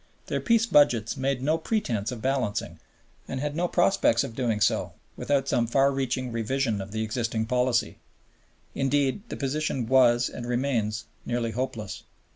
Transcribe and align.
Their 0.25 0.39
peace 0.41 0.65
budgets 0.65 1.15
made 1.15 1.43
no 1.43 1.59
pretense 1.59 2.11
of 2.11 2.23
balancing 2.23 2.79
and 3.27 3.39
had 3.39 3.55
no 3.55 3.67
prospects 3.67 4.23
of 4.23 4.33
doing 4.33 4.59
so, 4.59 4.93
without 5.15 5.47
some 5.47 5.67
far 5.67 5.91
reaching 5.91 6.31
revision 6.31 6.81
of 6.81 6.91
the 6.91 7.03
existing 7.03 7.45
policy. 7.45 7.99
Indeed, 8.73 9.21
the 9.29 9.37
position 9.37 9.85
was 9.85 10.27
and 10.27 10.47
remains 10.47 11.05
nearly 11.23 11.51
hopeless. 11.51 12.01